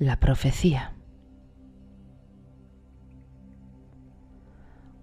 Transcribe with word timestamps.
La 0.00 0.18
profecía. 0.18 0.94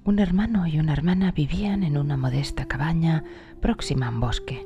Un 0.03 0.17
hermano 0.17 0.65
y 0.65 0.79
una 0.79 0.91
hermana 0.91 1.31
vivían 1.31 1.83
en 1.83 1.99
una 1.99 2.17
modesta 2.17 2.65
cabaña 2.65 3.23
próxima 3.61 4.07
a 4.07 4.09
un 4.09 4.19
bosque. 4.19 4.65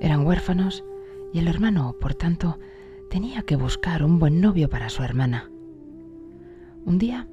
Eran 0.00 0.24
huérfanos 0.24 0.84
y 1.32 1.40
el 1.40 1.48
hermano, 1.48 1.96
por 2.00 2.14
tanto, 2.14 2.60
tenía 3.10 3.42
que 3.42 3.56
buscar 3.56 4.04
un 4.04 4.20
buen 4.20 4.40
novio 4.40 4.70
para 4.70 4.88
su 4.88 5.02
hermana. 5.02 5.50
Un 6.84 6.98
día, 6.98 7.26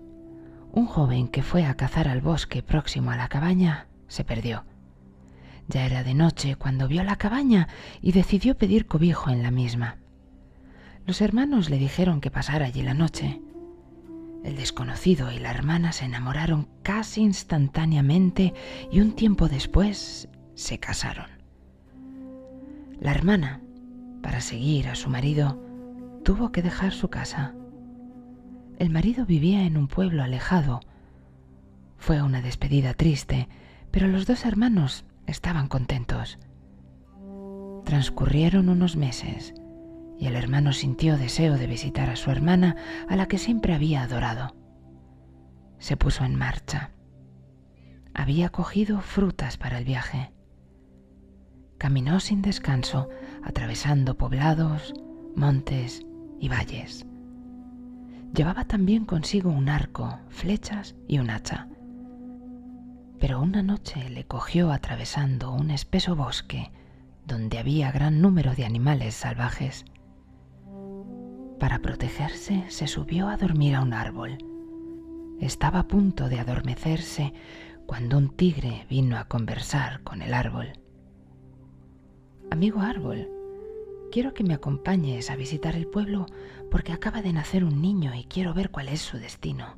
un 0.71 0.87
joven 0.87 1.27
que 1.27 1.43
fue 1.43 1.65
a 1.65 1.75
cazar 1.75 2.07
al 2.07 2.21
bosque 2.21 2.63
próximo 2.63 3.11
a 3.11 3.15
la 3.15 3.27
cabaña 3.27 3.85
se 4.07 4.23
perdió. 4.23 4.65
Ya 5.67 5.85
era 5.85 6.03
de 6.03 6.15
noche 6.15 6.55
cuando 6.55 6.87
vio 6.87 7.03
la 7.03 7.17
cabaña 7.17 7.67
y 8.01 8.11
decidió 8.11 8.57
pedir 8.57 8.87
cobijo 8.87 9.29
en 9.29 9.43
la 9.43 9.51
misma. 9.51 9.97
Los 11.05 11.21
hermanos 11.21 11.69
le 11.69 11.77
dijeron 11.77 12.21
que 12.21 12.31
pasara 12.31 12.67
allí 12.67 12.83
la 12.83 12.93
noche. 12.93 13.41
El 14.43 14.55
desconocido 14.55 15.31
y 15.31 15.39
la 15.39 15.51
hermana 15.51 15.91
se 15.91 16.05
enamoraron 16.05 16.67
casi 16.83 17.21
instantáneamente 17.21 18.53
y 18.91 19.01
un 19.01 19.13
tiempo 19.13 19.47
después 19.47 20.29
se 20.53 20.79
casaron. 20.79 21.27
La 22.99 23.11
hermana, 23.11 23.61
para 24.21 24.41
seguir 24.41 24.87
a 24.87 24.95
su 24.95 25.09
marido, 25.09 25.59
tuvo 26.23 26.51
que 26.51 26.61
dejar 26.61 26.91
su 26.93 27.09
casa. 27.09 27.55
El 28.77 28.89
marido 28.89 29.25
vivía 29.25 29.63
en 29.63 29.77
un 29.77 29.87
pueblo 29.87 30.23
alejado. 30.23 30.81
Fue 31.97 32.21
una 32.21 32.41
despedida 32.41 32.93
triste, 32.93 33.47
pero 33.89 34.07
los 34.07 34.27
dos 34.27 34.45
hermanos 34.45 35.05
estaban 35.25 35.67
contentos. 35.67 36.37
Transcurrieron 37.85 38.69
unos 38.69 38.95
meses 38.95 39.53
y 40.21 40.27
el 40.27 40.35
hermano 40.35 40.71
sintió 40.71 41.17
deseo 41.17 41.57
de 41.57 41.65
visitar 41.65 42.11
a 42.11 42.15
su 42.15 42.29
hermana 42.29 42.75
a 43.09 43.15
la 43.15 43.27
que 43.27 43.39
siempre 43.39 43.73
había 43.73 44.03
adorado. 44.03 44.55
Se 45.79 45.97
puso 45.97 46.23
en 46.23 46.35
marcha. 46.35 46.91
Había 48.13 48.49
cogido 48.49 49.01
frutas 49.01 49.57
para 49.57 49.79
el 49.79 49.83
viaje. 49.83 50.31
Caminó 51.79 52.19
sin 52.19 52.43
descanso, 52.43 53.09
atravesando 53.43 54.15
poblados, 54.15 54.93
montes 55.35 56.05
y 56.39 56.49
valles. 56.49 57.07
Llevaba 58.35 58.65
también 58.65 59.05
consigo 59.05 59.49
un 59.49 59.69
arco, 59.69 60.19
flechas 60.29 60.95
y 61.07 61.17
un 61.17 61.31
hacha. 61.31 61.67
Pero 63.19 63.41
una 63.41 63.63
noche 63.63 64.07
le 64.07 64.27
cogió 64.27 64.71
atravesando 64.71 65.51
un 65.51 65.71
espeso 65.71 66.15
bosque 66.15 66.71
donde 67.25 67.57
había 67.57 67.91
gran 67.91 68.21
número 68.21 68.53
de 68.53 68.65
animales 68.65 69.15
salvajes. 69.15 69.83
Para 71.61 71.77
protegerse 71.77 72.65
se 72.69 72.87
subió 72.87 73.27
a 73.27 73.37
dormir 73.37 73.75
a 73.75 73.83
un 73.83 73.93
árbol. 73.93 74.39
Estaba 75.39 75.81
a 75.81 75.87
punto 75.87 76.27
de 76.27 76.39
adormecerse 76.39 77.33
cuando 77.85 78.17
un 78.17 78.35
tigre 78.35 78.87
vino 78.89 79.15
a 79.15 79.25
conversar 79.25 80.01
con 80.01 80.23
el 80.23 80.33
árbol. 80.33 80.73
Amigo 82.49 82.81
árbol, 82.81 83.29
quiero 84.11 84.33
que 84.33 84.43
me 84.43 84.55
acompañes 84.55 85.29
a 85.29 85.35
visitar 85.35 85.75
el 85.75 85.85
pueblo 85.85 86.25
porque 86.71 86.93
acaba 86.93 87.21
de 87.21 87.31
nacer 87.31 87.63
un 87.63 87.79
niño 87.79 88.15
y 88.15 88.23
quiero 88.23 88.55
ver 88.55 88.71
cuál 88.71 88.87
es 88.89 89.01
su 89.01 89.19
destino. 89.19 89.77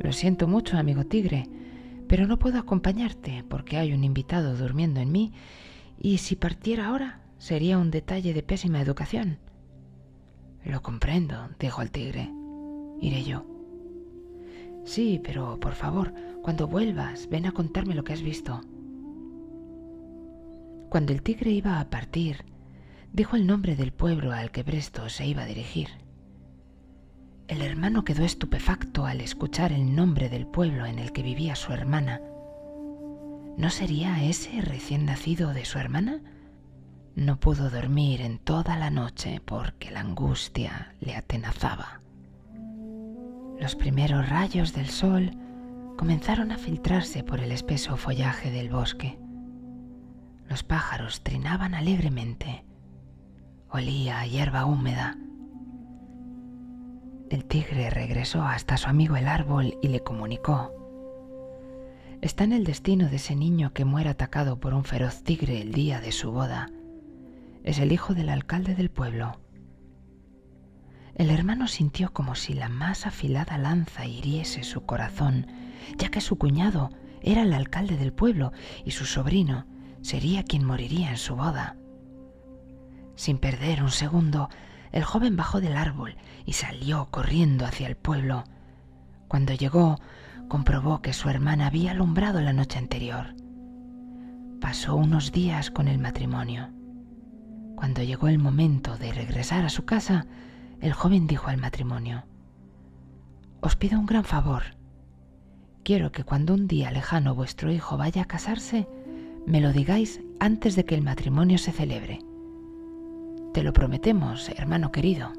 Lo 0.00 0.10
siento 0.10 0.48
mucho, 0.48 0.78
amigo 0.78 1.04
tigre, 1.04 1.48
pero 2.08 2.26
no 2.26 2.40
puedo 2.40 2.58
acompañarte 2.58 3.44
porque 3.48 3.76
hay 3.76 3.92
un 3.92 4.02
invitado 4.02 4.56
durmiendo 4.56 4.98
en 4.98 5.12
mí 5.12 5.32
y 5.96 6.18
si 6.18 6.34
partiera 6.34 6.88
ahora 6.88 7.20
sería 7.38 7.78
un 7.78 7.92
detalle 7.92 8.34
de 8.34 8.42
pésima 8.42 8.80
educación. 8.80 9.38
Lo 10.64 10.82
comprendo, 10.82 11.48
dijo 11.58 11.82
el 11.82 11.90
tigre. 11.90 12.30
Iré 13.00 13.24
yo. 13.24 13.44
Sí, 14.84 15.20
pero 15.22 15.58
por 15.60 15.74
favor, 15.74 16.12
cuando 16.42 16.66
vuelvas, 16.66 17.28
ven 17.28 17.46
a 17.46 17.52
contarme 17.52 17.94
lo 17.94 18.04
que 18.04 18.12
has 18.12 18.22
visto. 18.22 18.60
Cuando 20.88 21.12
el 21.12 21.22
tigre 21.22 21.50
iba 21.50 21.80
a 21.80 21.90
partir, 21.90 22.44
dijo 23.12 23.36
el 23.36 23.46
nombre 23.46 23.76
del 23.76 23.92
pueblo 23.92 24.32
al 24.32 24.50
que 24.50 24.64
Presto 24.64 25.08
se 25.08 25.26
iba 25.26 25.42
a 25.42 25.46
dirigir. 25.46 25.88
El 27.48 27.62
hermano 27.62 28.04
quedó 28.04 28.24
estupefacto 28.24 29.06
al 29.06 29.20
escuchar 29.20 29.72
el 29.72 29.94
nombre 29.94 30.28
del 30.28 30.46
pueblo 30.46 30.86
en 30.86 30.98
el 30.98 31.12
que 31.12 31.22
vivía 31.22 31.56
su 31.56 31.72
hermana. 31.72 32.20
¿No 33.56 33.70
sería 33.70 34.22
ese 34.22 34.60
recién 34.60 35.04
nacido 35.04 35.52
de 35.52 35.64
su 35.64 35.78
hermana? 35.78 36.20
No 37.18 37.40
pudo 37.40 37.68
dormir 37.68 38.20
en 38.20 38.38
toda 38.38 38.76
la 38.76 38.90
noche 38.90 39.42
porque 39.44 39.90
la 39.90 39.98
angustia 39.98 40.94
le 41.00 41.16
atenazaba. 41.16 42.00
Los 43.58 43.74
primeros 43.74 44.28
rayos 44.28 44.72
del 44.72 44.88
sol 44.88 45.32
comenzaron 45.96 46.52
a 46.52 46.58
filtrarse 46.58 47.24
por 47.24 47.40
el 47.40 47.50
espeso 47.50 47.96
follaje 47.96 48.52
del 48.52 48.70
bosque. 48.70 49.18
Los 50.48 50.62
pájaros 50.62 51.24
trinaban 51.24 51.74
alegremente. 51.74 52.64
Olía 53.68 54.20
a 54.20 54.26
hierba 54.26 54.64
húmeda. 54.64 55.18
El 57.30 57.46
tigre 57.46 57.90
regresó 57.90 58.44
hasta 58.44 58.76
su 58.76 58.88
amigo 58.88 59.16
el 59.16 59.26
árbol 59.26 59.76
y 59.82 59.88
le 59.88 60.04
comunicó. 60.04 60.72
Está 62.22 62.44
en 62.44 62.52
el 62.52 62.62
destino 62.62 63.08
de 63.08 63.16
ese 63.16 63.34
niño 63.34 63.72
que 63.72 63.84
muere 63.84 64.08
atacado 64.08 64.60
por 64.60 64.72
un 64.72 64.84
feroz 64.84 65.24
tigre 65.24 65.60
el 65.60 65.72
día 65.72 66.00
de 66.00 66.12
su 66.12 66.30
boda 66.30 66.70
es 67.64 67.78
el 67.78 67.92
hijo 67.92 68.14
del 68.14 68.28
alcalde 68.28 68.74
del 68.74 68.90
pueblo. 68.90 69.40
El 71.14 71.30
hermano 71.30 71.66
sintió 71.66 72.12
como 72.12 72.34
si 72.34 72.54
la 72.54 72.68
más 72.68 73.06
afilada 73.06 73.58
lanza 73.58 74.06
hiriese 74.06 74.62
su 74.62 74.86
corazón, 74.86 75.48
ya 75.96 76.10
que 76.10 76.20
su 76.20 76.38
cuñado 76.38 76.90
era 77.22 77.42
el 77.42 77.52
alcalde 77.52 77.96
del 77.96 78.12
pueblo 78.12 78.52
y 78.84 78.92
su 78.92 79.04
sobrino 79.04 79.66
sería 80.00 80.44
quien 80.44 80.64
moriría 80.64 81.10
en 81.10 81.16
su 81.16 81.34
boda. 81.34 81.76
Sin 83.16 83.38
perder 83.38 83.82
un 83.82 83.90
segundo, 83.90 84.48
el 84.92 85.02
joven 85.02 85.36
bajó 85.36 85.60
del 85.60 85.76
árbol 85.76 86.16
y 86.46 86.52
salió 86.52 87.08
corriendo 87.10 87.66
hacia 87.66 87.88
el 87.88 87.96
pueblo. 87.96 88.44
Cuando 89.26 89.52
llegó, 89.54 89.98
comprobó 90.48 91.02
que 91.02 91.12
su 91.12 91.28
hermana 91.28 91.66
había 91.66 91.90
alumbrado 91.90 92.40
la 92.40 92.52
noche 92.52 92.78
anterior. 92.78 93.34
Pasó 94.60 94.94
unos 94.94 95.32
días 95.32 95.70
con 95.72 95.88
el 95.88 95.98
matrimonio. 95.98 96.77
Cuando 97.78 98.02
llegó 98.02 98.26
el 98.26 98.40
momento 98.40 98.98
de 98.98 99.12
regresar 99.12 99.64
a 99.64 99.68
su 99.68 99.84
casa, 99.84 100.26
el 100.80 100.92
joven 100.92 101.28
dijo 101.28 101.46
al 101.46 101.58
matrimonio, 101.58 102.24
Os 103.60 103.76
pido 103.76 104.00
un 104.00 104.06
gran 104.06 104.24
favor. 104.24 104.64
Quiero 105.84 106.10
que 106.10 106.24
cuando 106.24 106.54
un 106.54 106.66
día 106.66 106.90
lejano 106.90 107.36
vuestro 107.36 107.70
hijo 107.70 107.96
vaya 107.96 108.22
a 108.22 108.24
casarse, 108.24 108.88
me 109.46 109.60
lo 109.60 109.72
digáis 109.72 110.20
antes 110.40 110.74
de 110.74 110.84
que 110.84 110.96
el 110.96 111.02
matrimonio 111.02 111.56
se 111.56 111.70
celebre. 111.70 112.18
Te 113.54 113.62
lo 113.62 113.72
prometemos, 113.72 114.48
hermano 114.48 114.90
querido. 114.90 115.32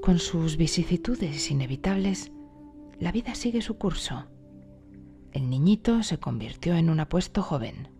Con 0.00 0.18
sus 0.18 0.56
vicisitudes 0.56 1.50
inevitables, 1.50 2.32
la 2.98 3.12
vida 3.12 3.34
sigue 3.34 3.60
su 3.60 3.76
curso. 3.76 4.24
El 5.32 5.50
niñito 5.50 6.02
se 6.02 6.16
convirtió 6.16 6.76
en 6.76 6.88
un 6.88 7.00
apuesto 7.00 7.42
joven. 7.42 7.92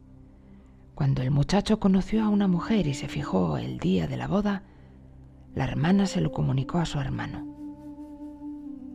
Cuando 0.95 1.23
el 1.23 1.31
muchacho 1.31 1.81
conoció 1.81 2.23
a 2.23 2.29
una 2.29 2.49
mujer 2.49 2.87
y 2.87 2.93
se 2.93 3.09
fijó 3.09 3.57
el 3.57 3.79
día 3.79 4.07
de 4.07 4.19
la 4.19 4.29
boda, 4.29 4.63
la 5.55 5.65
hermana 5.65 6.07
se 6.07 6.21
lo 6.21 6.33
comunicó 6.33 6.79
a 6.79 6.85
su 6.85 7.01
hermano. 7.01 7.47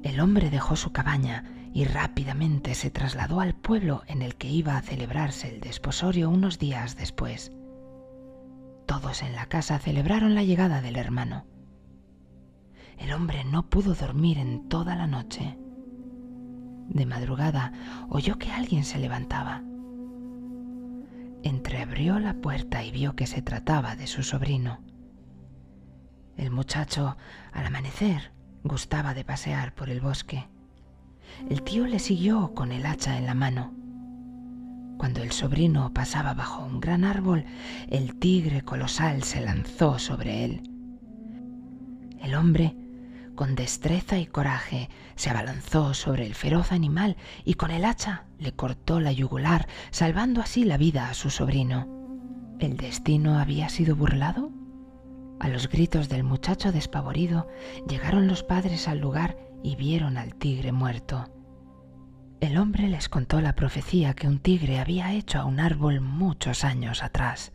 El 0.04 0.20
hombre 0.20 0.52
dejó 0.52 0.76
su 0.76 0.92
cabaña 0.92 1.44
y 1.74 1.86
rápidamente 1.86 2.76
se 2.76 2.92
trasladó 2.92 3.40
al 3.40 3.56
pueblo 3.56 4.04
en 4.08 4.22
el 4.22 4.36
que 4.36 4.48
iba 4.48 4.78
a 4.78 4.82
celebrarse 4.82 5.50
el 5.50 5.60
desposorio 5.60 6.30
unos 6.30 6.60
días 6.60 6.96
después. 6.96 7.52
Todos 8.86 9.24
en 9.24 9.34
la 9.34 9.48
casa 9.48 9.80
celebraron 9.80 10.36
la 10.36 10.44
llegada 10.44 10.82
del 10.82 10.98
hermano. 10.98 11.46
El 13.00 13.12
hombre 13.12 13.44
no 13.44 13.70
pudo 13.70 13.96
dormir 13.96 14.38
en 14.38 14.70
toda 14.70 14.96
la 14.96 15.08
noche. 15.08 15.58
De 16.90 17.06
madrugada 17.06 17.74
oyó 18.10 18.38
que 18.38 18.52
alguien 18.52 18.84
se 18.84 19.00
levantaba 19.00 19.64
entreabrió 21.44 22.20
la 22.20 22.36
puerta 22.36 22.84
y 22.84 22.92
vio 22.92 23.16
que 23.16 23.28
se 23.28 23.42
trataba 23.42 23.96
de 23.96 24.08
su 24.08 24.24
sobrino. 24.24 24.80
El 26.36 26.52
muchacho, 26.52 27.18
al 27.52 27.66
amanecer, 27.66 28.32
gustaba 28.64 29.14
de 29.14 29.24
pasear 29.24 29.74
por 29.74 29.90
el 29.90 30.02
bosque. 30.02 30.48
El 31.50 31.64
tío 31.64 31.88
le 31.88 32.00
siguió 32.00 32.54
con 32.54 32.72
el 32.72 32.86
hacha 32.86 33.18
en 33.18 33.26
la 33.26 33.34
mano. 33.34 33.74
Cuando 34.98 35.22
el 35.22 35.32
sobrino 35.32 35.94
pasaba 35.94 36.34
bajo 36.34 36.66
un 36.66 36.80
gran 36.80 37.04
árbol, 37.04 37.46
el 37.90 38.16
tigre 38.18 38.62
colosal 38.64 39.24
se 39.24 39.42
lanzó 39.42 40.00
sobre 40.00 40.46
él. 40.46 40.62
El 42.22 42.36
hombre 42.36 42.76
con 43.38 43.56
destreza 43.56 44.18
y 44.18 44.26
coraje 44.26 44.90
se 45.16 45.30
abalanzó 45.30 45.94
sobre 45.94 46.26
el 46.26 46.34
feroz 46.34 46.74
animal 46.74 47.16
y 47.46 47.54
con 47.54 47.72
el 47.72 47.86
hacha 47.86 48.26
le 48.40 48.52
cortó 48.52 49.00
la 49.00 49.14
yugular, 49.14 49.68
salvando 49.92 50.42
así 50.42 50.66
la 50.66 50.76
vida 50.76 51.08
a 51.08 51.14
su 51.14 51.30
sobrino. 51.30 51.88
¿El 52.60 52.76
destino 52.76 53.38
había 53.40 53.70
sido 53.70 53.96
burlado? 53.96 54.52
A 55.40 55.48
los 55.50 55.70
gritos 55.70 56.10
del 56.10 56.24
muchacho 56.24 56.72
despavorido 56.72 57.48
llegaron 57.88 58.28
los 58.28 58.42
padres 58.44 58.88
al 58.88 58.98
lugar 58.98 59.38
y 59.64 59.76
vieron 59.76 60.18
al 60.18 60.34
tigre 60.34 60.72
muerto. 60.72 61.32
El 62.42 62.58
hombre 62.58 62.88
les 62.88 63.08
contó 63.08 63.40
la 63.40 63.56
profecía 63.56 64.16
que 64.16 64.28
un 64.28 64.40
tigre 64.40 64.80
había 64.80 65.14
hecho 65.14 65.40
a 65.40 65.46
un 65.46 65.60
árbol 65.60 66.02
muchos 66.02 66.64
años 66.64 67.04
atrás. 67.04 67.54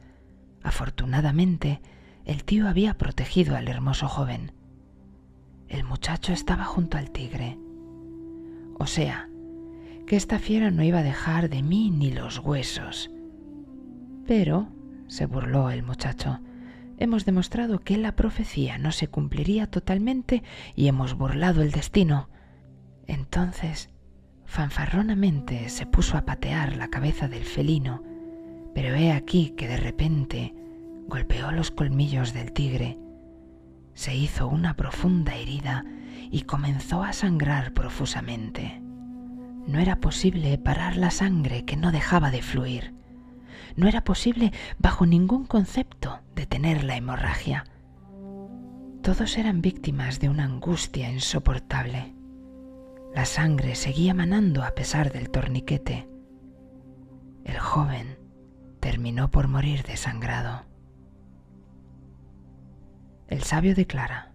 Afortunadamente, 0.62 1.82
el 2.25 2.44
tío 2.44 2.69
había 2.69 2.96
protegido 2.96 3.56
al 3.56 3.67
hermoso 3.67 4.06
joven. 4.06 4.62
El 5.73 5.85
muchacho 5.85 6.35
estaba 6.35 6.65
junto 6.65 6.99
al 6.99 7.11
tigre. 7.11 7.59
O 8.79 8.87
sea, 8.87 9.31
que 10.07 10.17
esta 10.17 10.39
fiera 10.39 10.71
no 10.71 10.83
iba 10.83 10.99
a 10.99 11.03
dejar 11.03 11.49
de 11.49 11.63
mí 11.63 11.91
ni 11.91 12.11
los 12.11 12.41
huesos. 12.41 13.11
Pero, 14.27 14.69
se 15.07 15.25
burló 15.25 15.71
el 15.71 15.83
muchacho, 15.83 16.41
hemos 16.99 17.25
demostrado 17.25 17.79
que 17.79 17.97
la 17.97 18.15
profecía 18.15 18.77
no 18.77 18.93
se 18.93 19.09
cumpliría 19.09 19.67
totalmente 19.67 20.43
y 20.75 20.89
hemos 20.89 21.15
burlado 21.15 21.63
el 21.63 21.71
destino. 21.71 22.29
Entonces, 23.07 23.89
fanfarronamente 24.45 25.71
se 25.71 25.87
puso 25.87 26.19
a 26.19 26.27
patear 26.27 26.77
la 26.77 26.89
cabeza 26.89 27.29
del 27.29 27.45
felino, 27.45 28.03
pero 28.75 28.95
he 28.95 29.11
aquí 29.11 29.55
que 29.57 29.69
de 29.69 29.79
repente 29.79 30.55
golpeó 31.09 31.51
los 31.51 31.71
colmillos 31.71 32.35
del 32.35 32.53
tigre, 32.53 32.99
se 33.94 34.15
hizo 34.15 34.49
una 34.49 34.75
profunda 34.75 35.35
herida 35.35 35.85
y 36.31 36.43
comenzó 36.43 37.03
a 37.03 37.12
sangrar 37.12 37.73
profusamente. 37.73 38.81
No 39.67 39.79
era 39.79 40.00
posible 40.00 40.56
parar 40.59 40.97
la 40.97 41.11
sangre 41.11 41.65
que 41.65 41.77
no 41.77 41.93
dejaba 41.93 42.31
de 42.31 42.43
fluir. 42.43 42.94
No 43.77 43.87
era 43.87 44.03
posible, 44.03 44.53
bajo 44.79 45.06
ningún 45.06 45.47
concepto, 45.47 46.21
detener 46.35 46.85
la 46.85 46.97
hemorragia. 46.97 47.65
Todos 49.03 49.37
eran 49.37 49.62
víctimas 49.62 50.21
de 50.21 50.29
una 50.29 50.45
angustia 50.45 51.11
insoportable. 51.11 52.15
La 53.15 53.25
sangre 53.25 53.75
seguía 53.75 54.15
manando 54.15 54.62
a 54.62 54.75
pesar 54.75 55.12
del 55.12 55.31
torniquete. 55.31 56.09
El 57.45 57.59
joven 57.59 58.19
terminó 58.81 59.31
por 59.31 59.49
morir 59.49 59.83
desangrado. 59.83 60.72
El 63.32 63.44
sabio 63.44 63.75
declara, 63.75 64.31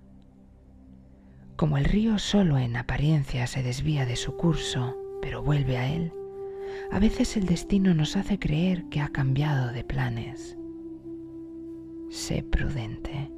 como 1.56 1.78
el 1.78 1.86
río 1.86 2.18
solo 2.18 2.58
en 2.58 2.76
apariencia 2.76 3.46
se 3.46 3.62
desvía 3.62 4.08
de 4.08 4.16
su 4.16 4.36
curso, 4.38 4.98
pero 5.22 5.44
vuelve 5.44 5.78
a 5.78 5.88
él, 5.88 6.12
a 6.92 6.98
veces 6.98 7.38
el 7.38 7.46
destino 7.46 7.94
nos 7.94 8.16
hace 8.16 8.40
creer 8.40 8.86
que 8.90 9.02
ha 9.02 9.10
cambiado 9.10 9.72
de 9.72 9.84
planes. 9.84 10.58
Sé 12.10 12.42
prudente. 12.42 13.30